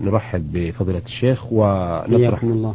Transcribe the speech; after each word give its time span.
نرحب 0.00 0.52
بفضيلة 0.52 1.02
الشيخ 1.06 1.52
ونطرح 1.52 2.42
الله. 2.42 2.74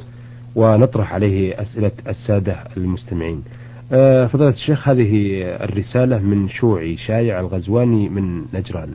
ونطرح 0.55 1.13
عليه 1.13 1.61
أسئلة 1.61 1.91
السادة 2.07 2.55
المستمعين. 2.77 3.43
آه، 3.91 4.27
فضيلة 4.27 4.49
الشيخ 4.49 4.89
هذه 4.89 5.41
الرسالة 5.43 6.19
من 6.19 6.49
شوعي 6.49 6.97
شايع 6.97 7.39
الغزواني 7.39 8.09
من 8.09 8.45
نجران. 8.53 8.89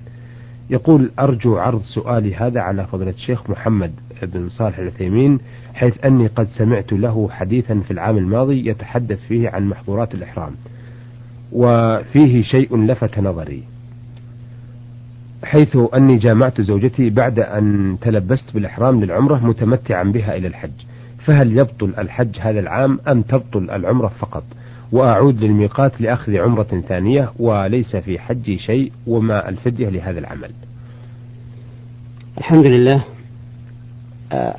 يقول 0.70 1.10
أرجو 1.18 1.56
عرض 1.56 1.82
سؤالي 1.82 2.34
هذا 2.34 2.60
على 2.60 2.86
فضيلة 2.86 3.10
الشيخ 3.10 3.50
محمد 3.50 3.92
بن 4.22 4.48
صالح 4.48 4.78
العثيمين 4.78 5.38
حيث 5.74 6.04
أني 6.04 6.26
قد 6.26 6.48
سمعت 6.48 6.92
له 6.92 7.28
حديثا 7.30 7.80
في 7.80 7.90
العام 7.90 8.18
الماضي 8.18 8.68
يتحدث 8.68 9.20
فيه 9.28 9.48
عن 9.48 9.68
محظورات 9.68 10.14
الإحرام 10.14 10.52
وفيه 11.52 12.42
شيء 12.42 12.76
لفت 12.76 13.18
نظري 13.18 13.71
حيث 15.44 15.76
أني 15.94 16.16
جامعت 16.16 16.60
زوجتي 16.60 17.10
بعد 17.10 17.38
أن 17.38 17.96
تلبست 18.00 18.54
بالإحرام 18.54 19.04
للعمرة 19.04 19.46
متمتعا 19.46 20.02
بها 20.02 20.36
إلى 20.36 20.46
الحج. 20.48 20.70
فهل 21.18 21.52
يبطل 21.52 21.94
الحج 21.98 22.38
هذا 22.40 22.60
العام 22.60 22.98
أم 23.08 23.22
تبطل 23.22 23.70
العمرة 23.70 24.08
فقط؟ 24.08 24.44
وأعود 24.92 25.44
للميقات 25.44 26.00
لأخذ 26.00 26.36
عمرة 26.36 26.82
ثانية 26.88 27.32
وليس 27.38 27.96
في 27.96 28.18
حجي 28.18 28.58
شيء 28.58 28.92
وما 29.06 29.48
الفدية 29.48 29.88
لهذا 29.88 30.18
العمل. 30.18 30.50
الحمد 32.38 32.66
لله. 32.66 33.04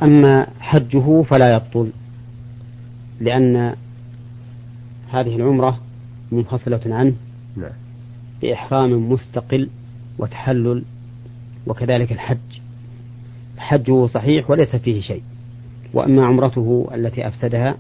أما 0.03 0.47
حجه 0.59 1.21
فلا 1.21 1.55
يبطل 1.55 1.89
لأن 3.21 3.75
هذه 5.11 5.35
العمرة 5.35 5.79
منفصلة 6.31 6.81
عنه 6.85 7.13
نعم. 7.57 7.71
بإحرام 8.41 9.11
مستقل 9.11 9.69
وتحلل 10.19 10.83
وكذلك 11.67 12.11
الحج. 12.11 12.37
حجه 13.57 14.05
صحيح 14.07 14.49
وليس 14.49 14.75
فيه 14.75 15.01
شيء. 15.01 15.23
وأما 15.93 16.25
عمرته 16.25 16.89
التي 16.93 17.27
أفسدها 17.27 17.75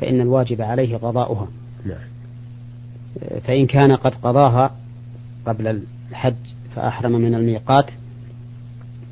فإن 0.00 0.20
الواجب 0.20 0.62
عليه 0.62 0.96
قضاؤها. 0.96 1.48
نعم. 1.84 1.98
فإن 3.44 3.66
كان 3.66 3.92
قد 3.92 4.14
قضاها 4.14 4.76
قبل 5.46 5.82
الحج 6.10 6.34
فأحرم 6.74 7.12
من 7.12 7.34
الميقات 7.34 7.90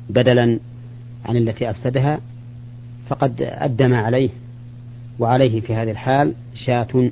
بدلا 0.09 0.59
عن 1.25 1.37
التي 1.37 1.69
أفسدها 1.69 2.19
فقد 3.07 3.41
أدى 3.41 3.87
ما 3.87 3.99
عليه. 3.99 4.29
وعليه 5.19 5.61
في 5.61 5.75
هذه 5.75 5.91
الحال 5.91 6.33
شاة 6.53 7.11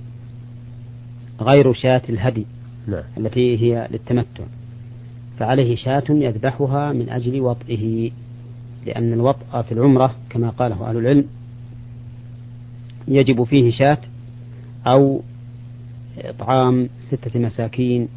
غير 1.42 1.74
شاة 1.74 2.02
الهدي 2.10 2.46
نعم. 2.88 3.04
التي 3.18 3.58
هي 3.58 3.88
للتمتع. 3.92 4.44
فعليه 5.40 5.76
شاة 5.76 6.04
يذبحها 6.10 6.94
من 6.94 7.10
أجل 7.10 7.42
وطئه 7.42 8.12
لأن 8.86 9.14
الوطء 9.14 9.62
في 9.62 9.72
العمرة 9.72 10.16
كما 10.30 10.50
قاله 10.50 10.90
أهل 10.90 10.98
العلم 10.98 11.26
يجب 13.08 13.44
فيه 13.44 13.72
شاة 13.72 13.98
أو 14.88 15.22
إطعام 16.18 16.90
ستة 17.12 17.40
مساكين 17.40 18.08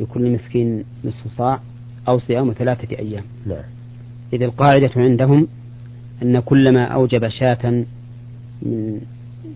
لكل 0.00 0.30
مسكين 0.30 0.84
نصف 1.04 1.28
صاع 1.28 1.60
أو 2.08 2.18
صيام 2.18 2.52
ثلاثة 2.52 2.98
أيام 2.98 3.24
نعم. 3.46 3.62
إذ 4.32 4.42
القاعدة 4.42 4.90
عندهم 4.96 5.48
أن 6.22 6.40
كلما 6.40 6.84
أوجب 6.84 7.28
شاة 7.28 7.84
من 8.62 9.00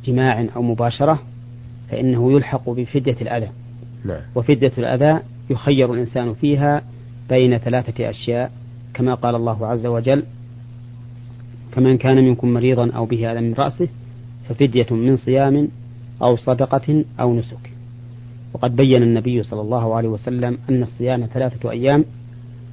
جماع 0.04 0.46
أو 0.56 0.62
مباشرة 0.62 1.22
فإنه 1.90 2.32
يلحق 2.32 2.70
بفدية 2.70 3.16
الأذى 3.20 3.48
نعم. 4.04 4.20
وفدية 4.34 4.72
الأذى 4.78 5.20
يخير 5.50 5.94
الإنسان 5.94 6.34
فيها 6.34 6.82
بين 7.30 7.58
ثلاثة 7.58 8.10
أشياء 8.10 8.52
كما 8.94 9.14
قال 9.14 9.34
الله 9.34 9.66
عز 9.66 9.86
وجل 9.86 10.24
فمن 11.72 11.98
كان 11.98 12.16
منكم 12.16 12.54
مريضا 12.54 12.90
أو 12.90 13.04
به 13.06 13.32
أذى 13.32 13.40
من 13.40 13.54
رأسه 13.54 13.88
ففدية 14.48 14.86
من 14.90 15.16
صيام 15.16 15.68
أو 16.22 16.36
صدقة 16.36 17.04
أو 17.20 17.34
نسك 17.34 17.70
وقد 18.54 18.76
بين 18.76 19.02
النبي 19.02 19.42
صلى 19.42 19.60
الله 19.60 19.94
عليه 19.94 20.08
وسلم 20.08 20.58
أن 20.70 20.82
الصيام 20.82 21.26
ثلاثة 21.34 21.70
أيام 21.70 22.04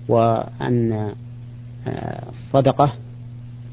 وأن 0.08 1.14
آه، 1.88 2.30
الصدقة 2.30 2.94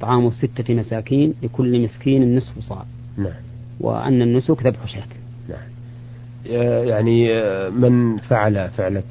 طعام 0.01 0.31
ستة 0.31 0.75
مساكين 0.75 1.35
لكل 1.43 1.81
مسكين 1.81 2.37
نصف 2.37 2.59
صاع 2.59 2.85
نعم. 3.17 3.33
وأن 3.81 4.23
النسك 4.23 4.67
ذبح 4.67 4.87
شاة 4.87 5.07
نعم. 5.49 5.74
يعني 6.47 7.43
من 7.71 8.17
فعل 8.17 8.69
فعلة 8.69 9.03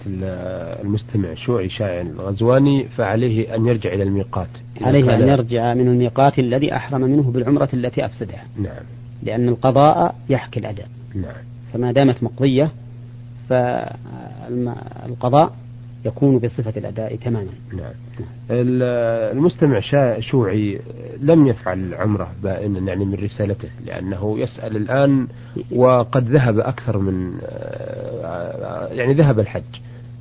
المستمع 0.81 1.33
شوعي 1.33 1.69
شائع 1.69 2.01
الغزواني 2.01 2.87
فعليه 2.87 3.55
أن 3.55 3.65
يرجع 3.65 3.93
إلى 3.93 4.03
الميقات. 4.03 4.49
عليه 4.81 5.15
أن 5.15 5.27
يرجع 5.27 5.73
من 5.73 5.87
الميقات 5.87 6.39
الذي 6.39 6.75
أحرم 6.75 7.01
منه 7.01 7.31
بالعمرة 7.31 7.69
التي 7.73 8.05
أفسدها. 8.05 8.43
نعم. 8.57 8.83
لأن 9.23 9.49
القضاء 9.49 10.15
يحكي 10.29 10.59
الأداء 10.59 10.87
نعم. 11.15 11.43
فما 11.73 11.91
دامت 11.91 12.23
مقضية 12.23 12.71
فالقضاء 13.49 15.53
يكون 16.05 16.37
بصفة 16.39 16.73
الأداء 16.77 17.15
تماما. 17.15 17.51
نعم. 17.73 17.93
المستمع 18.51 19.79
شوعي 20.19 20.79
لم 21.21 21.47
يفعل 21.47 21.79
العمرة 21.79 22.31
بائنا 22.43 22.79
يعني 22.79 23.05
من 23.05 23.13
رسالته 23.13 23.69
لأنه 23.85 24.39
يسأل 24.39 24.75
الآن 24.75 25.27
وقد 25.71 26.29
ذهب 26.29 26.59
أكثر 26.59 26.97
من 26.97 27.33
آه، 27.43 28.87
يعني 28.87 29.13
ذهب 29.13 29.39
الحج. 29.39 29.63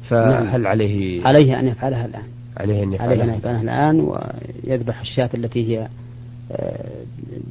فهل 0.08 0.60
نعم. 0.60 0.66
عليه؟ 0.66 1.26
عليه 1.26 1.60
أن 1.60 1.68
يفعلها 1.68 2.06
الآن. 2.06 2.22
عليه 2.56 2.82
أن 2.82 2.92
يفعلها, 2.92 3.12
عليه 3.12 3.32
أن 3.32 3.38
يفعلها 3.38 3.62
الآن 3.62 4.00
ويذبح 4.00 5.00
الشاة 5.00 5.30
التي 5.34 5.68
هي 5.68 5.88
آه، 6.52 6.84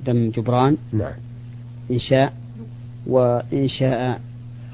دم 0.05 0.29
جبران. 0.29 0.77
نعم. 0.93 1.13
إن 1.91 1.99
شاء 1.99 2.33
وإن 3.07 3.67
شاء 3.67 4.19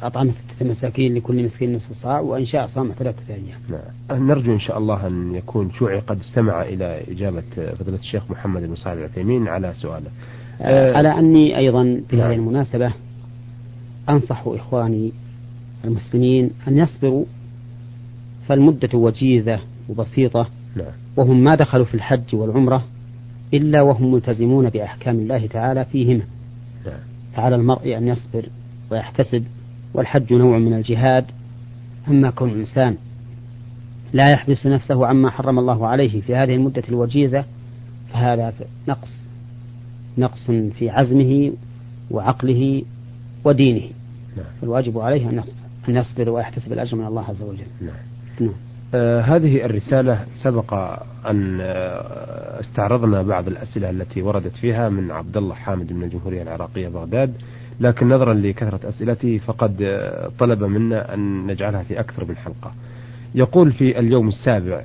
أطعم 0.03 0.31
ستة 0.31 0.66
مساكين 0.66 1.16
لكل 1.16 1.46
مسكين 1.46 1.75
نصف 1.75 1.94
صاع 1.94 2.19
وإن 2.19 2.46
شاء 2.46 2.68
صام 2.68 2.91
ثلاثة 3.00 3.34
أيام. 3.34 3.59
نعم. 3.69 4.28
نرجو 4.28 4.53
إن 4.53 4.59
شاء 4.59 4.78
الله 4.78 5.08
أن 5.08 5.35
يكون 5.35 5.72
شوعي 5.72 6.00
قد 6.00 6.19
استمع 6.19 6.62
إلى 6.62 7.02
إجابة 7.08 7.74
فضيلة 7.80 7.97
الشيخ 7.97 8.31
محمد 8.31 8.62
بن 8.62 8.75
صالح 8.75 8.97
العثيمين 8.97 9.47
على 9.47 9.74
سؤاله. 9.74 10.09
أه 10.62 10.94
على 10.94 11.19
أني 11.19 11.57
أيضا 11.57 12.02
في 12.09 12.16
نعم. 12.16 12.28
هذه 12.28 12.36
المناسبة 12.36 12.94
أنصح 14.09 14.44
إخواني 14.47 15.12
المسلمين 15.86 16.52
أن 16.68 16.78
يصبروا 16.78 17.25
فالمدة 18.47 18.97
وجيزة 18.97 19.59
وبسيطة 19.90 20.50
نعم. 20.75 20.91
وهم 21.18 21.44
ما 21.44 21.56
دخلوا 21.56 21.86
في 21.86 21.94
الحج 21.94 22.36
والعمرة 22.36 22.84
إلا 23.53 23.81
وهم 23.81 24.12
ملتزمون 24.12 24.69
بأحكام 24.69 25.16
الله 25.16 25.47
تعالى 25.47 25.86
فيهما 25.86 26.24
نعم. 26.86 27.00
فعلى 27.34 27.56
المرء 27.56 27.97
أن 27.97 28.07
يصبر 28.07 28.50
ويحتسب 28.91 29.44
والحج 29.94 30.34
نوع 30.34 30.58
من 30.58 30.74
الجهاد 30.74 31.25
أما 32.08 32.30
كون 32.30 32.50
الإنسان 32.50 32.98
لا 34.14 34.31
يحبس 34.31 34.66
نفسه 34.66 35.08
عما 35.08 35.30
حرم 35.30 35.59
الله 35.59 35.88
عليه 35.88 36.22
في 36.22 36.36
هذه 36.36 36.56
المدة 36.56 36.84
الوجيزة 36.90 37.46
فهذا 38.14 38.53
نقص 38.88 39.25
نقص 40.18 40.52
في 40.52 40.90
عزمه 40.90 41.52
وعقله 42.12 42.84
ودينه 43.46 43.90
نعم. 44.38 44.46
فالواجب 44.62 45.00
عليه 45.00 45.30
أن 45.30 45.44
يصبر 45.96 46.30
ويحتسب 46.30 46.74
الأجر 46.74 46.98
من 46.98 47.06
الله 47.06 47.24
عز 47.24 47.42
وجل 47.42 47.66
نعم. 47.81 47.96
نعم. 48.40 48.54
آه 48.94 49.22
هذه 49.22 49.66
الرسالة 49.66 50.25
سبق 50.44 50.74
أن 51.30 51.58
آه 51.62 52.59
استعرضنا 52.59 53.22
بعض 53.22 53.48
الأسئلة 53.48 53.90
التي 53.90 54.22
وردت 54.22 54.56
فيها 54.56 54.90
من 54.90 55.12
عبد 55.12 55.38
الله 55.38 55.56
حامد 55.56 55.94
من 55.94 56.04
الجمهورية 56.04 56.42
العراقية 56.42 56.88
بغداد 56.88 57.34
لكن 57.80 58.10
نظرا 58.10 58.34
لكثرة 58.34 58.90
أسئلته 58.90 59.38
فقد 59.38 59.82
آه، 59.82 60.30
طلب 60.40 60.64
منا 60.64 61.14
أن 61.14 61.48
نجعلها 61.48 61.84
في 61.84 62.00
أكثر 62.00 62.26
من 62.26 62.36
حلقة. 62.36 62.72
يقول 63.36 63.72
في 63.72 64.00
اليوم 64.00 64.28
السابع 64.28 64.84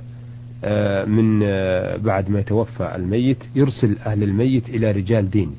آه، 0.63 1.05
من 1.05 1.41
آه، 1.43 1.97
بعد 1.97 2.29
ما 2.29 2.39
يتوفى 2.39 2.95
الميت 2.95 3.37
يرسل 3.55 3.97
أهل 4.05 4.23
الميت 4.23 4.69
إلى 4.69 4.91
رجال 4.91 5.29
دين 5.29 5.51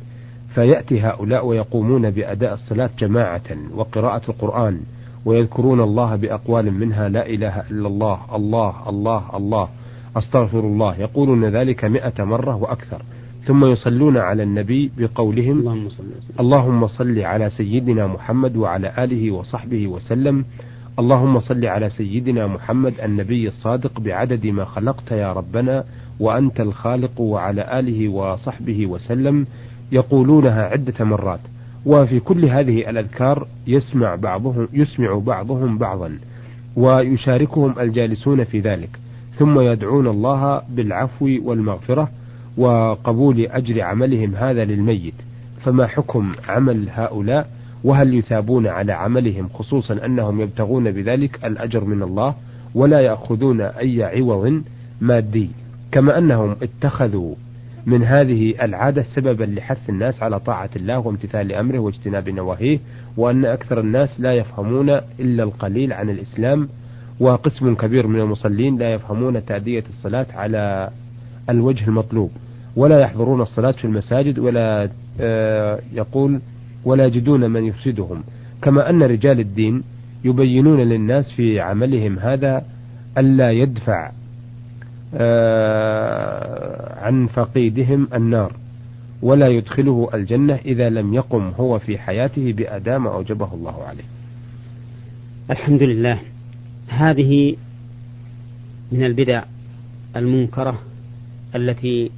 فيأتي 0.55 1.01
هؤلاء 1.01 1.47
ويقومون 1.47 2.11
بأداء 2.11 2.55
الصلاة 2.55 2.91
جماعة 2.99 3.43
وقراءة 3.75 4.31
القرآن 4.31 4.81
ويذكرون 5.25 5.81
الله 5.81 6.17
بأقوال 6.17 6.73
منها 6.73 7.09
لا 7.09 7.27
إله 7.27 7.61
إلا 7.71 7.89
الله 7.89 8.21
الله 8.35 8.89
الله 8.89 9.37
الله 9.37 9.69
أستغفر 10.17 10.61
الله. 10.61 11.01
يقولون 11.01 11.45
ذلك 11.45 11.85
مئة 11.85 12.25
مرة 12.25 12.57
وأكثر. 12.57 13.03
ثم 13.47 13.65
يصلون 13.65 14.17
على 14.17 14.43
النبي 14.43 14.91
بقولهم 14.99 15.59
اللهم 15.59 15.89
صل, 15.89 16.05
اللهم 16.41 16.87
صل 16.87 17.19
على 17.19 17.51
سيدنا 17.51 18.07
محمد 18.07 18.57
وعلى 18.57 19.05
آله 19.05 19.31
وصحبه 19.31 19.87
وسلم. 19.87 20.45
اللهم 20.99 21.41
صل 21.41 21.67
على 21.67 21.91
سيدنا 21.91 22.47
محمد 22.47 22.95
النبي 23.01 23.49
الصادق 23.49 24.01
بعدد 24.01 24.47
ما 24.47 24.65
خلقت 24.65 25.11
يا 25.13 25.33
ربنا 25.33 25.85
وأنت 26.21 26.61
الخالق 26.61 27.21
وعلى 27.21 27.79
آله 27.79 28.09
وصحبه 28.09 28.87
وسلم. 28.87 29.47
يقولونها 29.93 30.63
عدة 30.63 31.05
مرات. 31.05 31.41
وفي 31.87 32.21
كل 32.21 32.45
هذه 32.45 32.91
الأذكار 32.91 33.47
يسمع 33.67 34.15
بعضهم 34.15 34.69
يسمع 34.73 35.19
بعضهم 35.19 35.79
بعضا 35.79 36.19
ويشاركهم 36.77 37.75
الجالسون 37.81 38.45
في 38.45 38.61
ذلك. 38.61 38.91
ثم 39.39 39.61
يدعون 39.61 40.07
الله 40.07 40.63
بالعفو 40.71 41.29
والمغفرة 41.43 42.09
وقبول 42.57 43.47
أجر 43.47 43.83
عملهم 43.83 44.35
هذا 44.35 44.65
للميت. 44.65 45.15
فما 45.61 45.87
حكم 45.87 46.33
عمل 46.49 46.89
هؤلاء؟ 46.91 47.49
وهل 47.85 48.15
يثابون 48.15 48.67
على 48.67 48.93
عملهم 48.93 49.49
خصوصا 49.49 50.05
أنهم 50.07 50.41
يبتغون 50.41 50.91
بذلك 50.91 51.45
الأجر 51.45 51.85
من 51.85 52.03
الله 52.03 52.35
ولا 52.75 53.01
يأخذون 53.01 53.61
أي 53.61 54.03
عوض 54.03 54.63
مادي؟ 55.01 55.51
كما 55.93 56.19
أنهم 56.19 56.57
اتخذوا 56.63 57.35
من 57.87 58.05
هذه 58.05 58.55
العادة 58.63 59.03
سببا 59.03 59.45
لحث 59.45 59.91
الناس 59.91 60.23
على 60.23 60.41
طاعة 60.41 60.71
الله 60.77 60.99
وامتثال 60.99 61.53
أمره 61.53 61.79
واجتناب 61.79 62.29
نواهيه 62.29 62.79
وأن 63.17 63.45
أكثر 63.45 63.81
الناس 63.81 64.21
لا 64.21 64.33
يفهمون 64.33 64.91
إلا 65.21 65.43
القليل 65.43 65.93
عن 65.93 66.11
الإسلام 66.11 66.69
وقسم 67.21 67.75
كبير 67.75 68.07
من 68.07 68.21
المصلين 68.21 68.79
لا 68.79 68.93
يفهمون 68.93 69.45
تأدية 69.47 69.85
الصلاة 69.89 70.27
على 70.35 70.91
الوجه 71.51 71.89
المطلوب. 71.89 72.31
ولا 72.77 73.01
يحضرون 73.01 73.41
الصلاة 73.41 73.71
في 73.71 73.85
المساجد 73.85 74.39
ولا 74.39 74.89
آه، 75.21 75.81
يقول 75.93 76.41
ولا 76.85 77.07
يجدون 77.07 77.51
من 77.51 77.65
يفسدهم. 77.65 78.23
كما 78.63 78.91
أن 78.91 79.03
رجال 79.03 79.41
الدين 79.41 79.83
يبينون 80.25 80.81
للناس 80.81 81.33
في 81.33 81.61
عملهم 81.61 82.19
هذا 82.19 82.65
ألا 83.19 83.51
يدفع 83.51 84.13
آه، 85.15 87.05
عن 87.05 87.27
فقيدهم 87.27 88.09
النار 88.15 88.53
ولا 89.23 89.49
يدخله 89.49 90.09
الجنة 90.15 90.55
إذا 90.65 90.91
لم 90.91 91.15
يقم 91.15 91.53
هو 91.61 91.79
في 91.79 91.99
حياته 91.99 92.53
بأداء 92.53 92.99
ما 92.99 93.15
أوجبه 93.15 93.55
الله 93.55 93.83
عليه. 93.85 94.05
الحمد 95.51 95.83
لله. 95.83 96.21
هذه 96.89 97.57
من 98.93 99.05
البدع 99.05 99.43
المنكرة 100.17 100.79
التي 101.55 102.11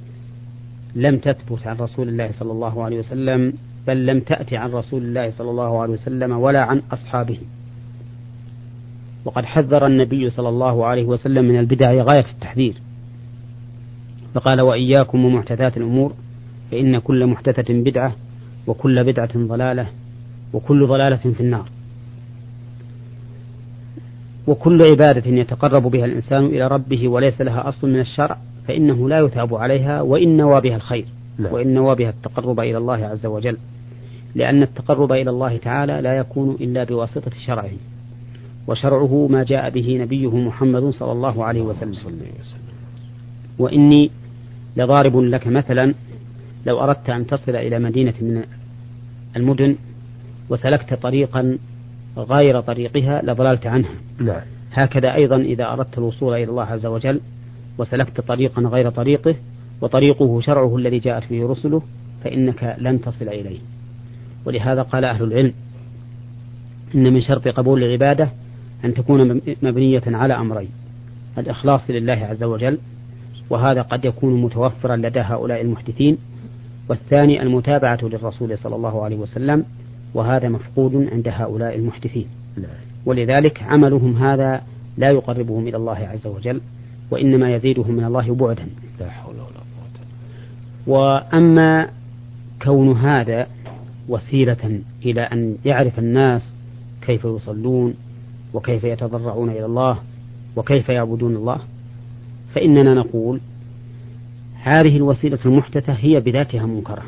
لم 0.95 1.17
تثبت 1.17 1.67
عن 1.67 1.77
رسول 1.77 2.09
الله 2.09 2.31
صلى 2.31 2.51
الله 2.51 2.83
عليه 2.83 2.99
وسلم 2.99 3.53
بل 3.87 4.05
لم 4.05 4.19
تأتي 4.19 4.57
عن 4.57 4.71
رسول 4.71 5.01
الله 5.01 5.31
صلى 5.31 5.49
الله 5.49 5.81
عليه 5.81 5.93
وسلم 5.93 6.31
ولا 6.31 6.63
عن 6.63 6.81
أصحابه. 6.91 7.37
وقد 9.25 9.45
حذر 9.45 9.85
النبي 9.85 10.29
صلى 10.29 10.49
الله 10.49 10.85
عليه 10.85 11.05
وسلم 11.05 11.45
من 11.45 11.59
البدع 11.59 11.91
غاية 11.91 12.31
التحذير. 12.31 12.73
فقال 14.33 14.61
وإياكم 14.61 15.25
ومحدثات 15.25 15.77
الأمور 15.77 16.13
فإن 16.71 16.99
كل 16.99 17.27
محدثة 17.27 17.73
بدعة 17.73 18.15
وكل 18.67 19.03
بدعة 19.03 19.29
ضلالة 19.37 19.87
وكل 20.53 20.87
ضلالة 20.87 21.31
في 21.33 21.39
النار. 21.39 21.69
وكل 24.47 24.81
عبادة 24.91 25.31
يتقرب 25.31 25.83
بها 25.91 26.05
الإنسان 26.05 26.45
إلى 26.45 26.67
ربه 26.67 27.07
وليس 27.07 27.41
لها 27.41 27.69
أصل 27.69 27.89
من 27.89 27.99
الشرع. 27.99 28.37
فإنه 28.67 29.09
لا 29.09 29.19
يثاب 29.19 29.55
عليها 29.55 30.01
وإن 30.01 30.37
نوى 30.37 30.61
بها 30.61 30.75
الخير 30.75 31.05
لا. 31.39 31.53
وإن 31.53 31.73
نوى 31.73 31.95
بها 31.95 32.09
التقرب 32.09 32.59
إلى 32.59 32.77
الله 32.77 33.05
عز 33.05 33.25
وجل 33.25 33.57
لأن 34.35 34.63
التقرب 34.63 35.11
إلى 35.11 35.29
الله 35.29 35.57
تعالى 35.57 36.01
لا 36.01 36.17
يكون 36.17 36.57
إلا 36.61 36.83
بواسطة 36.83 37.31
شرعه 37.45 37.71
وشرعه 38.67 39.27
ما 39.31 39.43
جاء 39.43 39.69
به 39.69 39.97
نبيه 40.01 40.37
محمد 40.37 40.89
صلى 40.89 41.11
الله 41.11 41.43
عليه 41.43 41.61
وسلم 41.61 41.93
وإني 43.59 44.11
لضارب 44.77 45.17
لك 45.17 45.47
مثلا 45.47 45.93
لو 46.65 46.79
أردت 46.79 47.09
أن 47.09 47.27
تصل 47.27 47.55
إلى 47.55 47.79
مدينة 47.79 48.13
من 48.21 48.43
المدن 49.35 49.75
وسلكت 50.49 50.93
طريقا 50.93 51.57
غير 52.17 52.61
طريقها 52.61 53.21
لضللت 53.21 53.67
عنها 53.67 53.91
نعم. 54.19 54.41
هكذا 54.71 55.13
أيضا 55.13 55.35
إذا 55.37 55.65
أردت 55.65 55.97
الوصول 55.97 56.33
إلى 56.33 56.43
الله 56.43 56.63
عز 56.63 56.85
وجل 56.85 57.21
وسلكت 57.77 58.21
طريقا 58.21 58.61
غير 58.61 58.89
طريقه 58.89 59.35
وطريقه 59.81 60.41
شرعه 60.41 60.77
الذي 60.77 60.99
جاءت 60.99 61.29
به 61.29 61.47
رسله 61.47 61.81
فإنك 62.23 62.75
لن 62.79 63.01
تصل 63.01 63.27
إليه. 63.27 63.59
ولهذا 64.45 64.81
قال 64.81 65.05
أهل 65.05 65.23
العلم 65.23 65.53
إن 66.95 67.13
من 67.13 67.21
شرط 67.21 67.47
قبول 67.47 67.83
العبادة 67.83 68.29
أن 68.85 68.93
تكون 68.93 69.41
مبنية 69.61 70.03
على 70.07 70.33
أمرين 70.33 70.69
الإخلاص 71.37 71.81
لله 71.89 72.13
عز 72.13 72.43
وجل 72.43 72.77
وهذا 73.49 73.81
قد 73.81 74.05
يكون 74.05 74.41
متوفرا 74.41 74.95
لدى 74.95 75.19
هؤلاء 75.19 75.61
المحدثين 75.61 76.17
والثاني 76.89 77.41
المتابعة 77.41 77.99
للرسول 78.03 78.57
صلى 78.57 78.75
الله 78.75 79.03
عليه 79.03 79.17
وسلم 79.17 79.65
وهذا 80.13 80.49
مفقود 80.49 81.07
عند 81.11 81.27
هؤلاء 81.27 81.75
المحدثين. 81.75 82.27
ولذلك 83.05 83.63
عملهم 83.63 84.17
هذا 84.17 84.61
لا 84.97 85.11
يقربهم 85.11 85.67
إلى 85.67 85.77
الله 85.77 85.97
عز 85.97 86.27
وجل. 86.27 86.61
وإنما 87.11 87.55
يزيدهم 87.55 87.91
من 87.91 88.03
الله 88.03 88.35
بعدا. 88.35 88.67
لا 88.99 89.09
حول 89.09 89.35
ولا 89.35 89.43
قوة. 89.43 90.05
وأما 90.87 91.89
كون 92.61 92.97
هذا 92.97 93.47
وسيلة 94.09 94.81
إلى 95.05 95.21
أن 95.21 95.55
يعرف 95.65 95.99
الناس 95.99 96.53
كيف 97.01 97.25
يصلون 97.25 97.93
وكيف 98.53 98.83
يتضرعون 98.83 99.49
إلى 99.49 99.65
الله 99.65 99.99
وكيف 100.55 100.89
يعبدون 100.89 101.35
الله 101.35 101.59
فإننا 102.55 102.93
نقول 102.93 103.39
هذه 104.63 104.97
الوسيلة 104.97 105.39
المحدثة 105.45 105.93
هي 105.93 106.19
بذاتها 106.19 106.65
منكرة. 106.65 107.03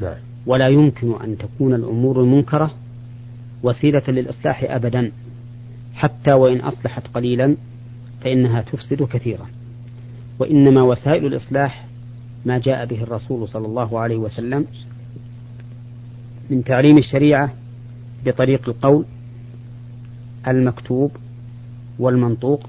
نعم. 0.00 0.16
ولا 0.46 0.68
يمكن 0.68 1.14
أن 1.24 1.38
تكون 1.38 1.74
الأمور 1.74 2.20
المنكرة 2.20 2.70
وسيلة 3.62 4.02
للإصلاح 4.08 4.64
أبدا 4.68 5.12
حتى 5.94 6.32
وإن 6.32 6.60
أصلحت 6.60 7.06
قليلا 7.06 7.56
فإنها 8.20 8.62
تفسد 8.62 9.02
كثيرا 9.02 9.46
وإنما 10.38 10.82
وسائل 10.82 11.26
الإصلاح 11.26 11.84
ما 12.46 12.58
جاء 12.58 12.86
به 12.86 13.02
الرسول 13.02 13.48
صلى 13.48 13.66
الله 13.66 14.00
عليه 14.00 14.16
وسلم 14.16 14.66
من 16.50 16.64
تعليم 16.64 16.98
الشريعة 16.98 17.52
بطريق 18.26 18.68
القول 18.68 19.04
المكتوب 20.48 21.10
والمنطوق 21.98 22.66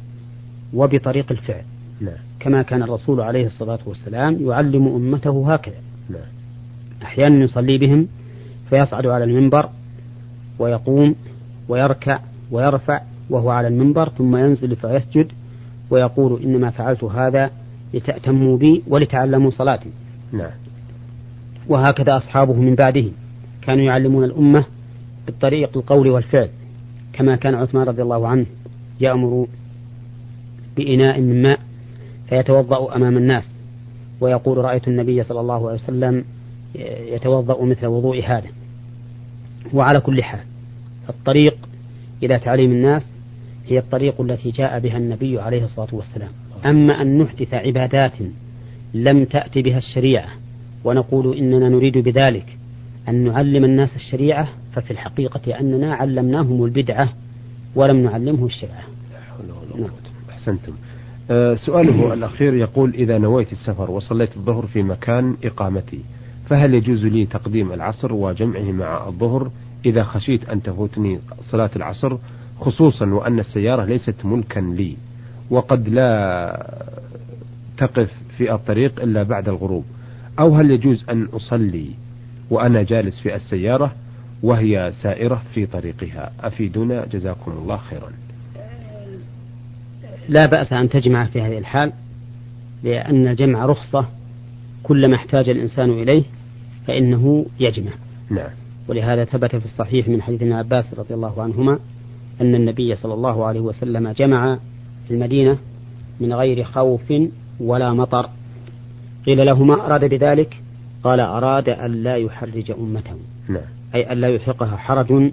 وبطريق 0.73 1.31
الفعل 1.31 1.63
لا. 2.01 2.17
كما 2.39 2.61
كان 2.61 2.83
الرسول 2.83 3.21
عليه 3.21 3.45
الصلاة 3.45 3.79
والسلام 3.85 4.37
يعلم 4.49 4.87
أمته 4.87 5.53
هكذا 5.53 5.81
لا. 6.09 6.19
أحيانا 7.03 7.43
يصلي 7.43 7.77
بهم 7.77 8.07
فيصعد 8.69 9.05
على 9.07 9.23
المنبر 9.23 9.69
ويقوم 10.59 11.15
ويركع 11.69 12.19
ويرفع 12.51 13.01
وهو 13.29 13.49
على 13.49 13.67
المنبر 13.67 14.09
ثم 14.09 14.35
ينزل 14.37 14.75
فيسجد 14.75 15.31
ويقول 15.89 16.43
إنما 16.43 16.69
فعلت 16.69 17.03
هذا 17.03 17.51
لتأتموا 17.93 18.57
بي 18.57 18.83
ولتعلموا 18.87 19.51
صلاتي. 19.51 19.89
نعم. 20.31 20.51
وهكذا 21.67 22.17
أصحابه 22.17 22.53
من 22.53 22.75
بعده. 22.75 23.05
كانوا 23.61 23.85
يعلمون 23.85 24.23
الأمة 24.23 24.65
بالطريق 25.25 25.77
القول 25.77 26.07
والفعل 26.07 26.49
كما 27.13 27.35
كان 27.35 27.55
عثمان 27.55 27.87
رضي 27.87 28.01
الله 28.01 28.27
عنه 28.27 28.45
يأمر 29.01 29.47
بإناء 30.77 31.21
من 31.21 31.41
ماء 31.41 31.59
فيتوضأ 32.29 32.95
أمام 32.95 33.17
الناس. 33.17 33.43
ويقول 34.21 34.57
رأيت 34.57 34.87
النبي 34.87 35.23
صلى 35.23 35.39
الله 35.39 35.69
عليه 35.69 35.79
وسلم 35.83 36.23
يتوضأ 37.13 37.65
مثل 37.65 37.85
وضوء 37.85 38.23
هذا. 38.25 38.47
وعلى 39.73 39.99
كل 39.99 40.23
حال 40.23 40.39
الطريق 41.09 41.57
إلى 42.23 42.39
تعليم 42.39 42.71
الناس 42.71 43.09
هي 43.69 43.79
الطريق 43.79 44.21
التي 44.21 44.51
جاء 44.51 44.79
بها 44.79 44.97
النبي 44.97 45.39
عليه 45.39 45.63
الصلاة 45.63 45.87
والسلام. 45.91 46.29
أما 46.65 47.01
أن 47.01 47.17
نحدث 47.17 47.53
عبادات 47.53 48.13
لم 48.93 49.25
تأتي 49.25 49.61
بها 49.61 49.77
الشريعة 49.77 50.29
ونقول 50.83 51.37
إننا 51.37 51.69
نريد 51.69 51.97
بذلك 51.97 52.45
أن 53.09 53.23
نعلم 53.23 53.65
الناس 53.65 53.95
الشريعة 53.95 54.47
ففي 54.73 54.91
الحقيقة 54.91 55.59
أننا 55.59 55.95
علمناهم 55.95 56.65
البدعة 56.65 57.09
ولم 57.75 57.97
نعلمهم 57.97 58.45
الشريعة. 58.45 58.83
نعم. 59.79 59.89
أحسنتم. 60.29 60.73
أه 61.31 61.55
سؤاله 61.55 62.13
الأخير 62.13 62.53
يقول 62.53 62.93
إذا 62.93 63.17
نويت 63.17 63.51
السفر 63.51 63.91
وصليت 63.91 64.37
الظهر 64.37 64.65
في 64.65 64.83
مكان 64.83 65.35
إقامتي 65.43 65.99
فهل 66.49 66.73
يجوز 66.73 67.05
لي 67.05 67.25
تقديم 67.25 67.71
العصر 67.71 68.13
وجمعه 68.13 68.71
مع 68.71 69.07
الظهر؟ 69.07 69.51
إذا 69.85 70.03
خشيت 70.03 70.49
أن 70.49 70.61
تفوتني 70.61 71.19
صلاة 71.41 71.69
العصر 71.75 72.17
خصوصا 72.59 73.05
وأن 73.05 73.39
السيارة 73.39 73.85
ليست 73.85 74.25
ملكا 74.25 74.59
لي 74.59 74.95
وقد 75.49 75.89
لا 75.89 76.75
تقف 77.77 78.11
في 78.37 78.53
الطريق 78.53 79.01
إلا 79.01 79.23
بعد 79.23 79.49
الغروب. 79.49 79.85
أو 80.39 80.55
هل 80.55 80.71
يجوز 80.71 81.05
أن 81.09 81.25
أصلي 81.25 81.89
وأنا 82.49 82.83
جالس 82.83 83.19
في 83.19 83.35
السيارة 83.35 83.95
وهي 84.43 84.91
سائرة 85.03 85.43
في 85.53 85.65
طريقها؟ 85.65 86.31
أفيدونا 86.39 87.05
جزاكم 87.05 87.51
الله 87.51 87.77
خيرا. 87.77 88.11
لا 90.29 90.45
بأس 90.45 90.73
أن 90.73 90.89
تجمع 90.89 91.25
في 91.25 91.41
هذه 91.41 91.57
الحال 91.57 91.93
لأن 92.83 93.27
الجمع 93.27 93.65
رخصة 93.65 94.05
كلما 94.83 95.15
احتاج 95.15 95.49
الإنسان 95.49 95.89
إليه 95.89 96.23
فإنه 96.87 97.45
يجمع. 97.59 97.91
نعم. 98.29 98.49
ولهذا 98.87 99.25
ثبت 99.25 99.55
في 99.55 99.65
الصحيح 99.65 100.07
من 100.07 100.21
حديث 100.21 100.41
ابن 100.41 100.53
عباس 100.53 100.93
رضي 100.93 101.13
الله 101.13 101.43
عنهما 101.43 101.79
أن 102.41 102.55
النبي 102.55 102.95
صلى 102.95 103.13
الله 103.13 103.45
عليه 103.45 103.59
وسلم 103.59 104.09
جمع 104.09 104.57
في 105.07 105.13
المدينة 105.13 105.57
من 106.19 106.33
غير 106.33 106.63
خوف 106.63 107.13
ولا 107.59 107.93
مطر. 107.93 108.29
قيل 109.25 109.45
له 109.45 109.63
ما 109.63 109.85
أراد 109.85 110.05
بذلك؟ 110.05 110.61
قال 111.03 111.19
أراد 111.19 111.69
أن 111.69 112.03
لا 112.03 112.15
يحرج 112.15 112.71
أمته. 112.71 113.15
نعم. 113.49 113.61
أي 113.95 114.11
أن 114.11 114.17
لا 114.17 114.27
يلحقها 114.27 114.77
حرج 114.77 115.31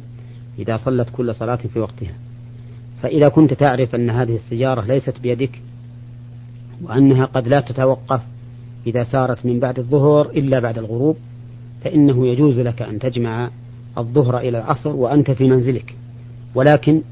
إذا 0.59 0.77
صلت 0.77 1.09
كل 1.17 1.35
صلاة 1.35 1.57
في 1.57 1.79
وقتها. 1.79 2.15
فإذا 3.03 3.29
كنت 3.29 3.55
تعرف 3.55 3.95
أن 3.95 4.11
هذه 4.11 4.35
السيارة 4.35 4.85
ليست 4.85 5.21
بيدك 5.21 5.61
وأنها 6.83 7.25
قد 7.25 7.49
لا 7.49 7.61
تتوقف 7.61 8.21
إذا 8.87 9.03
سارت 9.03 9.47
من 9.47 9.61
بعد 9.61 9.79
الظهر 9.79 10.31
إلا 10.31 10.61
بعد 10.61 10.79
الغروب 10.79 11.17
فإنه 11.85 12.27
يجوز 12.27 12.59
لك 12.59 12.83
أن 12.83 12.99
تجمع 12.99 13.51
الظهر 13.99 14.39
إلى 14.39 14.59
العصر 14.59 14.97
وأنت 14.97 15.31
في 15.31 15.45
منزلك. 15.45 15.95
ولكن 16.57 17.03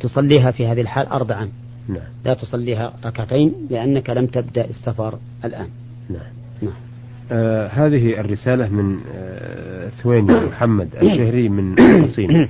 تصليها 0.00 0.50
في 0.50 0.66
هذه 0.66 0.80
الحال 0.80 1.06
أربعا. 1.06 1.48
نعم. 1.88 2.08
لا 2.24 2.34
تصليها 2.34 2.92
ركعتين 3.04 3.52
لأنك 3.70 4.10
لم 4.10 4.26
تبدأ 4.26 4.64
السفر 4.64 5.18
الآن. 5.44 5.68
نعم. 6.10 6.20
نعم. 6.62 6.72
آه 7.32 7.68
هذه 7.68 8.20
الرسالة 8.20 8.68
من 8.68 8.98
آه 9.14 9.88
ثويني 9.88 10.34
محمد 10.50 10.88
الشهري 11.02 11.48
من 11.48 11.78
القصيم 11.78 12.48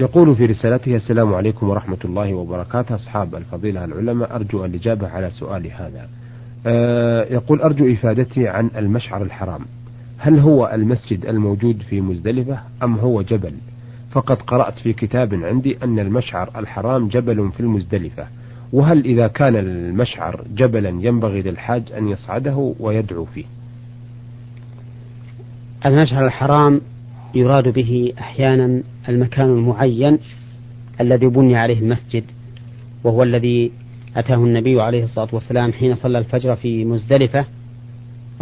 يقول 0.00 0.36
في 0.36 0.46
رسالته 0.46 0.96
السلام 0.96 1.34
عليكم 1.34 1.68
ورحمة 1.68 1.98
الله 2.04 2.34
وبركاته. 2.34 2.94
أصحاب 2.94 3.34
الفضيلة 3.34 3.84
العلماء 3.84 4.36
أرجو 4.36 4.64
الإجابة 4.64 5.08
على 5.08 5.30
سؤالي 5.30 5.70
هذا. 5.70 6.08
آه 6.66 7.24
يقول 7.24 7.60
أرجو 7.60 7.92
إفادتي 7.92 8.48
عن 8.48 8.70
المشعر 8.76 9.22
الحرام. 9.22 9.60
هل 10.18 10.38
هو 10.38 10.70
المسجد 10.74 11.26
الموجود 11.26 11.82
في 11.82 12.00
مزدلفة 12.00 12.58
أم 12.82 12.94
هو 12.94 13.22
جبل؟ 13.22 13.52
فقد 14.16 14.42
قرأت 14.42 14.78
في 14.78 14.92
كتاب 14.92 15.34
عندي 15.34 15.78
أن 15.84 15.98
المشعر 15.98 16.50
الحرام 16.56 17.08
جبل 17.08 17.50
في 17.52 17.60
المزدلفة 17.60 18.26
وهل 18.72 19.04
إذا 19.04 19.26
كان 19.26 19.56
المشعر 19.56 20.44
جبلا 20.54 20.88
ينبغي 20.88 21.42
للحاج 21.42 21.92
أن 21.92 22.08
يصعده 22.08 22.74
ويدعو 22.80 23.24
فيه؟ 23.24 23.44
المشعر 25.86 26.26
الحرام 26.26 26.80
يراد 27.34 27.68
به 27.68 28.12
أحيانا 28.20 28.82
المكان 29.08 29.46
المعين 29.46 30.18
الذي 31.00 31.26
بني 31.26 31.56
عليه 31.56 31.78
المسجد 31.78 32.24
وهو 33.04 33.22
الذي 33.22 33.72
أتاه 34.16 34.36
النبي 34.44 34.80
عليه 34.80 35.04
الصلاة 35.04 35.28
والسلام 35.32 35.72
حين 35.72 35.94
صلى 35.94 36.18
الفجر 36.18 36.56
في 36.56 36.84
مزدلفة 36.84 37.44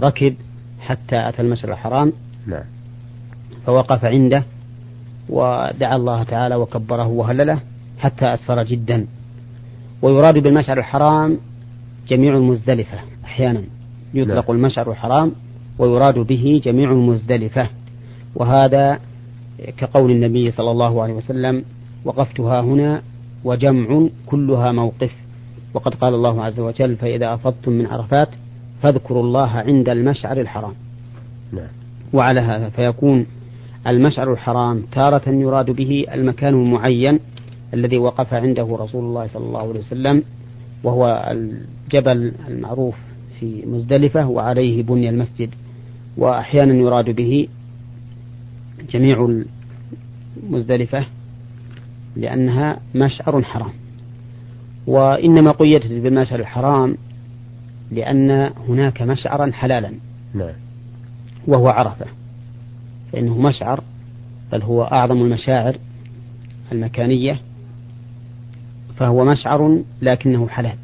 ركب 0.00 0.34
حتى 0.80 1.28
أتى 1.28 1.42
المشعر 1.42 1.72
الحرام. 1.72 2.12
نعم. 2.46 2.64
فوقف 3.66 4.04
عنده 4.04 4.44
ودعا 5.28 5.96
الله 5.96 6.22
تعالى 6.22 6.54
وكبره 6.54 7.06
وهلله 7.06 7.60
حتى 7.98 8.34
أسفر 8.34 8.62
جدا. 8.62 9.06
ويراد 10.02 10.38
بالمشعر 10.38 10.78
الحرام 10.78 11.38
جميع 12.08 12.36
المزدلفة 12.36 12.98
أحيانا 13.24 13.62
يطلق 14.14 14.50
نعم. 14.50 14.56
المشعر 14.56 14.90
الحرام 14.90 15.32
ويراد 15.78 16.18
به 16.18 16.60
جميع 16.64 16.92
المزدلفة. 16.92 17.68
وهذا 18.34 18.98
كقول 19.76 20.10
النبي 20.10 20.50
صلى 20.50 20.70
الله 20.70 21.02
عليه 21.02 21.14
وسلم 21.14 21.64
وقفتها 22.04 22.60
هنا 22.60 23.02
وجمع 23.44 24.08
كلها 24.26 24.72
موقف. 24.72 25.12
وقد 25.74 25.94
قال 25.94 26.14
الله 26.14 26.44
عز 26.44 26.60
وجل 26.60 26.96
فإذا 26.96 27.34
أفضتم 27.34 27.72
من 27.72 27.86
عرفات 27.86 28.28
فاذكروا 28.82 29.22
الله 29.22 29.48
عند 29.48 29.88
المشعر 29.88 30.40
الحرام. 30.40 30.74
نعم. 31.52 31.68
وعلى 32.12 32.40
هذا 32.40 32.68
فيكون 32.68 33.26
المشعر 33.86 34.32
الحرام 34.32 34.82
تارة 34.92 35.28
يراد 35.28 35.70
به 35.70 36.06
المكان 36.12 36.54
المعين 36.54 37.20
الذي 37.74 37.98
وقف 37.98 38.34
عنده 38.34 38.76
رسول 38.80 39.04
الله 39.04 39.26
صلى 39.26 39.46
الله 39.46 39.60
عليه 39.60 39.80
وسلم 39.80 40.22
وهو 40.84 41.30
الجبل 41.30 42.32
المعروف 42.48 42.94
في 43.40 43.62
مزدلفة 43.66 44.28
وعليه 44.28 44.82
بني 44.82 45.08
المسجد 45.08 45.50
وأحيانا 46.16 46.74
يراد 46.74 47.10
به 47.10 47.48
جميع 48.90 49.42
مزدلفة 50.50 51.06
لأنها 52.16 52.80
مشعر 52.94 53.42
حرام. 53.42 53.72
وإنما 54.86 55.50
قيدت 55.50 55.92
بالمشعر 55.92 56.40
الحرام 56.40 56.96
لأن 57.92 58.30
هناك 58.68 59.02
مشعرا 59.02 59.50
حلالا 59.52 59.92
نعم. 60.34 60.52
وهو 61.46 61.68
عرفة. 61.68 62.06
فإنه 63.14 63.38
مشعر 63.38 63.80
بل 64.52 64.62
هو 64.62 64.82
أعظم 64.82 65.22
المشاعر 65.22 65.76
المكانية 66.72 67.40
فهو 68.96 69.24
مشعر 69.24 69.82
لكنه 70.02 70.48
حلال 70.48 70.76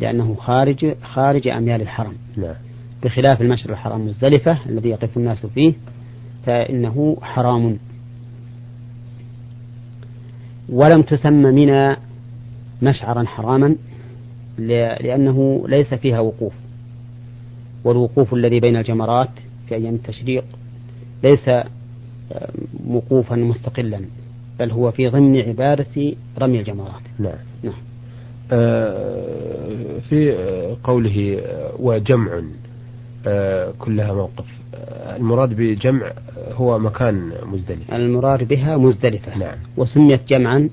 لأنه 0.00 0.34
خارج 0.34 0.94
خارج 1.02 1.48
أميال 1.48 1.82
الحرم. 1.82 2.12
نعم. 2.36 2.54
بخلاف 3.02 3.42
المشعر 3.42 3.72
الحرام 3.72 4.06
مزدلفة 4.06 4.58
الذي 4.66 4.88
يقف 4.88 5.16
الناس 5.16 5.46
فيه 5.46 5.72
فإنه 6.46 7.16
حرام. 7.22 7.78
ولم 10.68 11.02
تسمى 11.02 11.50
منى 11.50 11.96
مشعرا 12.82 13.24
حراما 13.24 13.76
لأنه 14.58 15.64
ليس 15.68 15.94
فيها 15.94 16.20
وقوف 16.20 16.52
والوقوف 17.84 18.34
الذي 18.34 18.60
بين 18.60 18.76
الجمرات 18.76 19.30
في 19.68 19.74
أيام 19.74 19.94
التشريق 19.94 20.44
ليس 21.24 21.50
وقوفا 22.86 23.36
مستقلا 23.36 24.00
بل 24.58 24.70
هو 24.70 24.90
في 24.90 25.08
ضمن 25.08 25.40
عبادة 25.40 26.14
رمي 26.38 26.58
الجمرات. 26.60 27.02
نعم 27.18 27.38
نعم. 27.62 27.74
آه، 28.52 29.98
في 30.08 30.32
قوله 30.84 31.42
وجمع 31.78 32.42
آه، 33.26 33.72
كلها 33.78 34.14
موقف. 34.14 34.46
آه، 34.74 35.16
المراد 35.16 35.56
بجمع 35.56 36.12
هو 36.52 36.78
مكان 36.78 37.32
مزدلفة. 37.42 37.96
المراد 37.96 38.48
بها 38.48 38.76
مزدلفة. 38.76 39.38
نعم. 39.38 39.58
وسميت 39.76 40.28
جمعا 40.28 40.68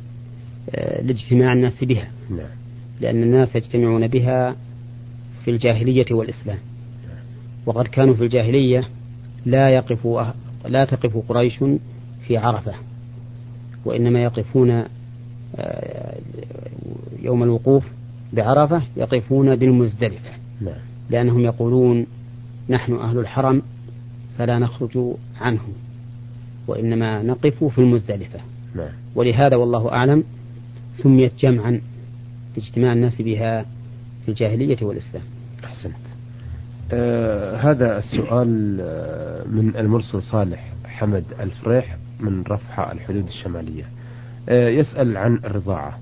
لاجتماع 1.01 1.53
الناس 1.53 1.83
بها. 1.83 2.07
نعم. 2.29 2.49
لأن 3.01 3.23
الناس 3.23 3.55
يجتمعون 3.55 4.07
بها 4.07 4.55
في 5.45 5.51
الجاهلية 5.51 6.05
والإسلام. 6.11 6.57
وقد 7.65 7.87
كانوا 7.87 8.13
في 8.13 8.23
الجاهلية 8.23 8.87
لا 9.45 9.69
يقف 9.69 10.07
لا 10.65 10.85
تقف 10.85 11.17
قريش 11.29 11.63
في 12.27 12.37
عرفة 12.37 12.73
وإنما 13.85 14.23
يقفون 14.23 14.83
آه، 15.55 16.19
يوم 17.21 17.43
الوقوف 17.43 17.83
بعرفة 18.33 18.81
يقفون 18.97 19.55
بالمزدلفة. 19.55 20.29
نعم. 20.61 20.79
لأنهم 21.09 21.39
يقولون 21.39 22.05
نحن 22.69 22.93
أهل 22.93 23.19
الحرم 23.19 23.61
فلا 24.37 24.59
نخرج 24.59 24.97
عنه 25.41 25.61
وإنما 26.67 27.23
نقف 27.23 27.63
في 27.63 27.77
المزدلفة. 27.77 28.39
نعم. 28.75 28.89
ولهذا 29.15 29.55
والله 29.55 29.91
أعلم 29.91 30.23
سميت 30.95 31.31
جمعا 31.39 31.81
لاجتماع 32.57 32.93
الناس 32.93 33.21
بها 33.21 33.65
في 34.25 34.29
الجاهلية 34.29 34.77
والإسلام. 34.81 35.23
أحسنت. 35.63 36.10
آه 36.93 37.57
هذا 37.57 37.97
السؤال 37.97 38.77
آه 38.81 39.43
من 39.47 39.75
المرسل 39.75 40.21
صالح 40.21 40.73
حمد 40.85 41.23
الفريح 41.39 41.97
من 42.19 42.43
رفحة 42.43 42.91
الحدود 42.91 43.27
الشمالية. 43.27 43.83
آه 44.49 44.69
يسأل 44.69 45.17
عن 45.17 45.35
الرضاعة. 45.35 45.99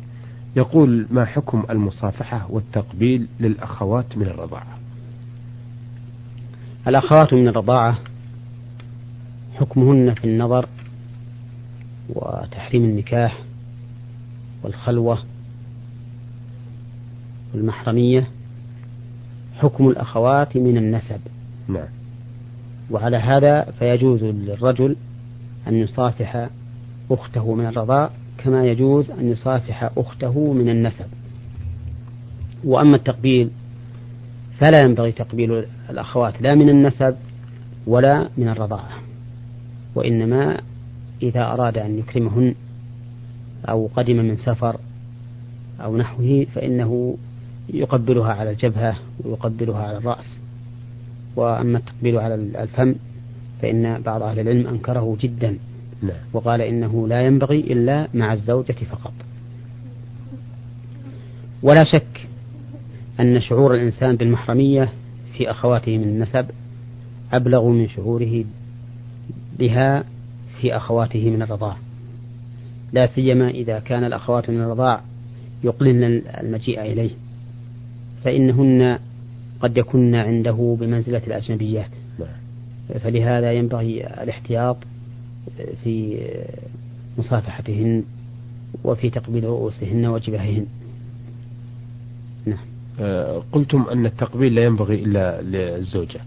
يقول 0.56 1.08
ما 1.12 1.26
حكم 1.26 1.64
المصافحة 1.70 2.48
والتقبيل 2.52 3.28
للأخوات 3.40 4.18
من 4.18 4.26
الرضاعة؟ 4.28 4.78
الأخوات 6.88 7.34
من 7.34 7.48
الرضاعة 7.48 7.98
حكمهن 9.56 10.14
في 10.14 10.24
النظر 10.26 10.66
وتحريم 12.10 12.84
النكاح 12.84 13.40
والخلوة 14.64 15.24
والمحرمية 17.54 18.28
حكم 19.60 19.88
الأخوات 19.88 20.58
من 20.58 20.78
النسب. 20.78 21.20
نعم. 21.68 21.88
وعلى 22.92 23.18
هذا 23.18 23.72
فيجوز 23.80 24.24
للرجل 24.24 24.96
أن 25.68 25.76
يصافح 25.76 26.50
أخته 27.12 27.54
من 27.56 27.66
الرضاء 27.66 28.12
كما 28.38 28.66
يجوز 28.66 29.12
أن 29.12 29.32
يصافح 29.32 29.90
أخته 29.98 30.54
من 30.54 30.70
النسب. 30.70 31.06
وأما 32.64 32.96
التقبيل 32.96 33.50
فلا 34.60 34.82
ينبغي 34.82 35.12
تقبيل 35.12 35.66
الأخوات 35.90 36.42
لا 36.42 36.56
من 36.56 36.70
النسب 36.70 37.16
ولا 37.88 38.30
من 38.38 38.50
الرضاعة 38.50 38.90
وإنما 39.96 40.62
إذا 41.22 41.42
أراد 41.42 41.78
أن 41.78 42.00
يكرمهن 42.00 42.56
أو 43.70 43.90
قدم 43.96 44.16
من 44.16 44.38
سفر 44.38 44.78
أو 45.84 45.98
نحوه 45.98 46.46
فإنه 46.56 47.18
يقبلها 47.74 48.34
على 48.34 48.52
الجبهة 48.52 48.96
ويقبلها 49.26 49.84
على 49.84 49.98
الرأس. 49.98 50.40
وأما 51.36 51.78
التقبيل 51.78 52.18
على 52.18 52.36
الفم 52.36 52.96
فإن 53.62 54.02
بعض 54.02 54.24
أهل 54.24 54.40
العلم 54.40 54.68
أنكره 54.68 55.18
جدا. 55.22 55.58
نعم. 56.02 56.18
وقال 56.34 56.62
إنه 56.62 57.08
لا 57.08 57.22
ينبغي 57.22 57.60
إلا 57.60 58.08
مع 58.14 58.34
الزوجة 58.34 58.76
فقط. 58.92 59.14
ولا 61.64 61.84
شك 61.84 62.28
أن 63.20 63.40
شعور 63.40 63.76
الإنسان 63.76 64.16
بالمحرمية 64.16 64.90
في 65.38 65.52
أخواته 65.52 65.98
من 65.98 66.04
النسب 66.04 66.46
أبلغ 67.34 67.68
من 67.68 67.88
شعوره 67.88 68.44
بها 69.60 70.04
في 70.62 70.76
أخواته 70.78 71.30
من 71.30 71.42
الرضاع. 71.42 71.78
لا 72.94 73.06
سيما 73.06 73.50
إذا 73.50 73.80
كان 73.80 74.04
الأخوات 74.04 74.50
من 74.50 74.62
الرضاع 74.62 75.02
يقلن 75.64 76.04
المجيء 76.42 76.82
إليه. 76.82 77.12
فإنهن 78.24 79.00
قد 79.62 79.78
يكن 79.78 80.16
عنده 80.16 80.78
بمنزلة 80.80 81.22
الأجنبيات. 81.28 81.90
نعم. 82.20 83.00
فلهذا 83.00 83.52
ينبغي 83.52 84.08
الاحتياط 84.08 84.78
في 85.84 86.20
مصافحتهن 87.18 88.04
وفي 88.84 89.10
تقبيل 89.10 89.44
رؤوسهن 89.44 90.06
وجباههن 90.06 90.66
نعم. 92.46 92.66
آه، 93.00 93.44
قلتم 93.52 93.86
أن 93.92 94.06
التقبيل 94.06 94.56
لا 94.56 94.64
ينبغي 94.64 94.96
إلا 94.96 95.42
للزوجة. 95.42 96.20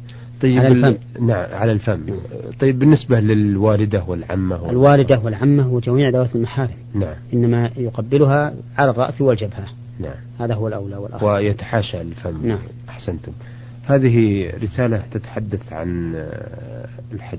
طيب 0.42 0.58
على 0.58 0.68
الفم. 0.68 0.96
نعم 1.20 1.46
على 1.52 1.72
الفم. 1.72 2.00
طيب 2.60 2.78
بالنسبة 2.78 3.20
للوالدة 3.20 4.04
والعمة 4.04 4.70
الوالدة 4.70 5.18
والعمة 5.18 5.68
وجميع 5.68 6.08
ذوات 6.08 6.36
المحارم. 6.36 6.74
نعم. 6.94 7.14
إنما 7.32 7.70
يقبلها 7.76 8.54
على 8.78 8.90
الرأس 8.90 9.20
والجبهة 9.20 9.66
نعم. 10.02 10.14
هذا 10.40 10.54
هو 10.54 10.68
الأولى 10.68 10.96
والأخر 10.96 11.26
ويتحاشى 11.26 12.00
الفم 12.00 12.46
نعم. 12.46 12.58
أحسنتم. 12.88 13.32
هذه 13.84 14.48
رسالة 14.62 15.04
تتحدث 15.12 15.72
عن 15.72 16.14
آه، 16.16 16.88
الحج. 17.12 17.38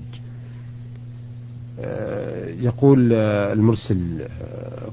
آه، 1.79 2.49
يقول 2.49 3.13
آه، 3.13 3.53
المرسل 3.53 4.27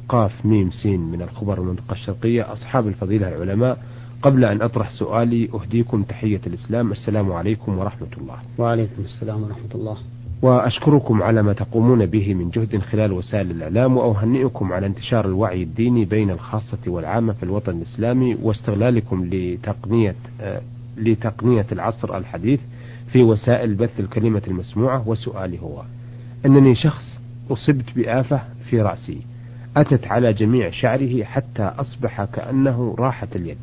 قاف 0.08 0.46
ميم 0.46 0.70
سين 0.70 1.00
من 1.00 1.22
الخبر 1.22 1.58
المنطقة 1.58 1.92
الشرقية. 1.92 2.52
أصحاب 2.52 2.88
الفضيلة 2.88 3.28
العلماء 3.28 3.78
قبل 4.22 4.44
أن 4.44 4.62
أطرح 4.62 4.90
سؤالي 4.90 5.48
أهديكم 5.54 6.02
تحية 6.02 6.40
الإسلام. 6.46 6.92
السلام 6.92 7.32
عليكم 7.32 7.78
ورحمة 7.78 8.08
الله. 8.18 8.36
وعليكم 8.58 9.02
السلام 9.04 9.42
ورحمة 9.42 9.74
الله. 9.74 9.96
وأشكركم 10.42 11.22
على 11.22 11.42
ما 11.42 11.52
تقومون 11.52 12.06
به 12.06 12.34
من 12.34 12.50
جهد 12.50 12.78
خلال 12.78 13.12
وسائل 13.12 13.50
الإعلام 13.50 13.96
وأهنئكم 13.96 14.72
على 14.72 14.86
انتشار 14.86 15.26
الوعي 15.26 15.62
الديني 15.62 16.04
بين 16.04 16.30
الخاصة 16.30 16.78
والعامة 16.86 17.32
في 17.32 17.42
الوطن 17.42 17.72
الإسلامي 17.72 18.36
واستغلالكم 18.42 19.28
لتقنية 19.32 20.14
آه، 20.40 20.60
لتقنية 20.96 21.66
العصر 21.72 22.16
الحديث 22.16 22.60
في 23.12 23.22
وسائل 23.22 23.74
بث 23.74 24.00
الكلمة 24.00 24.42
المسموعة. 24.48 25.08
وسؤالي 25.08 25.58
هو 25.60 25.82
أنني 26.46 26.74
شخص 26.74 27.18
أصبت 27.50 27.84
بآفة 27.96 28.40
في 28.70 28.82
رأسي 28.82 29.18
أتت 29.76 30.06
على 30.06 30.32
جميع 30.32 30.70
شعره 30.70 31.24
حتى 31.24 31.62
أصبح 31.62 32.24
كأنه 32.24 32.94
راحة 32.98 33.28
اليد 33.36 33.58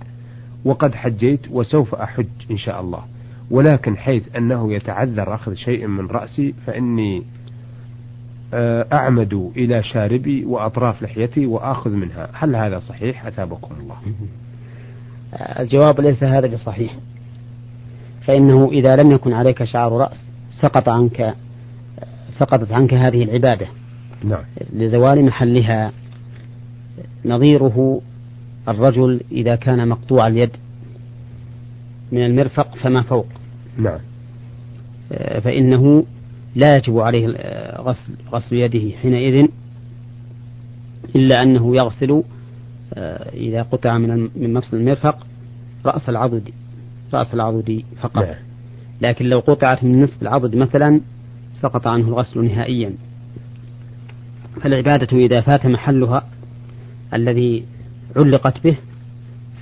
وقد 0.65 0.96
حجيت 0.96 1.39
وسوف 1.51 1.96
أحج 1.96 2.25
إن 2.51 2.57
شاء 2.57 2.81
الله. 2.81 3.03
ولكن 3.51 3.98
حيث 3.98 4.36
أنه 4.36 4.74
يتعذر 4.74 5.36
أخذ 5.36 5.54
شيء 5.54 5.88
من 5.88 6.08
رأسي 6.08 6.54
فإني 6.66 7.24
آه، 8.54 8.88
أعمد 8.94 9.51
إلى 9.56 9.84
شاربي 9.84 10.46
وأطراف 10.46 11.04
لحيتي 11.04 11.46
وآخذ 11.46 11.89
منها. 11.89 12.30
هل 12.34 12.56
هذا 12.56 12.80
صحيح؟ 12.80 13.25
أثابكم 13.25 13.75
الله. 13.80 13.96
الجواب 15.60 16.01
ليس 16.01 16.24
هذا 16.24 16.48
بصحيح. 16.48 16.96
فإنه 18.22 18.70
إذا 18.72 18.96
لم 18.96 19.12
يكن 19.12 19.34
عليك 19.34 19.63
شعر 19.63 19.92
رأس 19.92 20.27
سقط 20.62 20.89
عنك 20.89 21.34
سقطت 22.39 22.72
عنك 22.72 22.94
هذه 22.94 23.24
العبادة. 23.24 23.68
نعم. 24.24 24.44
لزوال 24.74 25.25
محلها. 25.25 25.92
نظيره 27.25 28.01
الرجل 28.68 29.22
إذا 29.32 29.56
كان 29.56 29.88
مقطوع 29.88 30.27
اليد 30.27 30.51
من 32.12 32.25
المرفق 32.25 32.75
فما 32.75 33.01
فوق. 33.01 33.27
نعم. 33.77 34.00
آه، 35.12 35.39
فإنه 35.39 36.05
لا 36.55 36.77
يجب 36.77 37.00
عليه 37.00 37.27
غسل 37.77 38.13
غسل 38.31 38.55
يده 38.55 38.98
حينئذ 38.98 39.48
إلا 41.16 41.44
أنه 41.44 41.75
يغسل 41.75 42.24
آه، 42.94 43.29
إذا 43.33 43.61
قطع 43.61 43.98
من 43.98 44.29
من 44.35 44.53
مفصل 44.53 44.77
المرفق 44.77 45.27
رأس 45.85 46.09
العضد 46.09 46.50
رأس 47.13 47.33
العضد 47.33 47.83
فقط. 48.01 48.24
نعم. 48.24 48.35
لكن 49.01 49.25
لو 49.25 49.40
قطعت 49.40 49.83
من 49.83 50.01
نصف 50.01 50.22
العضد 50.22 50.55
مثلا 50.55 51.01
سقط 51.61 51.87
عنه 51.87 52.07
الغسل 52.07 52.46
نهائيا. 52.46 52.94
فالعبادة 54.61 55.18
إذا 55.18 55.42
فات 55.42 55.66
محلها 55.66 56.27
الذي 57.13 57.66
علقت 58.16 58.63
به 58.63 58.77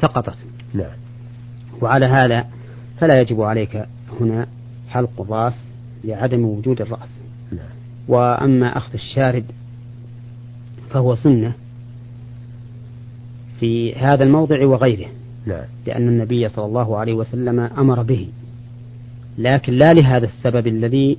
سقطت. 0.02 0.38
نعم. 0.74 0.96
وعلى 1.82 2.06
هذا 2.06 2.46
فلا 2.98 3.22
يجب 3.22 3.42
عليك 3.42 3.86
هنا 4.22 4.48
حلق 4.90 5.22
الرأس 5.22 5.68
لعدم 6.04 6.46
وجود 6.46 6.82
الرأس 6.82 7.10
نعم. 7.52 7.70
وأما 8.08 8.78
أخذ 8.78 8.94
الشارب 8.94 9.44
فهو 10.90 11.16
سنة 11.16 11.54
في 13.60 13.96
هذا 13.96 14.24
الموضع 14.24 14.66
وغيره 14.66 15.08
نعم. 15.46 15.64
لأن 15.88 16.08
النبي 16.08 16.50
صلى 16.50 16.66
الله 16.66 16.98
عليه 16.98 17.14
وسلم 17.14 17.60
أمر 17.60 18.04
به 18.04 18.28
لكن 19.38 19.74
لا 19.74 19.94
لهذا 19.94 20.26
السبب 20.26 20.68
الذي 20.68 21.18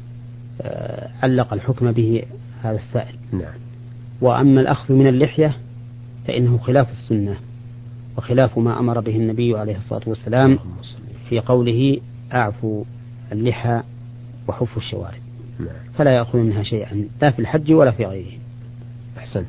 آه، 0.62 1.10
علق 1.22 1.52
الحكم 1.52 1.92
به 1.92 2.22
هذا 2.62 2.76
السائل 2.76 3.14
نعم. 3.32 3.54
وأما 4.20 4.60
الأخذ 4.60 4.94
من 4.94 5.06
اللحية 5.06 5.56
فإنه 6.26 6.58
خلاف 6.58 6.90
السنة 6.90 7.36
وخلاف 8.18 8.58
ما 8.58 8.78
أمر 8.78 9.00
به 9.00 9.16
النبي 9.16 9.58
عليه 9.58 9.76
الصلاة 9.76 10.02
والسلام 10.06 10.58
في 11.28 11.40
قوله 11.40 12.00
أعفوا 12.34 12.84
اللحى 13.32 13.82
وحفوا 14.48 14.82
الشوارب. 14.82 15.20
نعم. 15.58 15.68
فلا 15.98 16.10
يأخذ 16.10 16.38
منها 16.38 16.62
شيئا 16.62 17.08
لا 17.22 17.30
في 17.30 17.38
الحج 17.38 17.72
ولا 17.72 17.90
في 17.90 18.04
غيره. 18.04 18.38
أحسنت. 19.18 19.46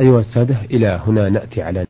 أيها 0.00 0.20
السادة 0.20 0.60
إلى 0.70 1.00
هنا 1.06 1.28
نأتي 1.28 1.62
على 1.62 1.86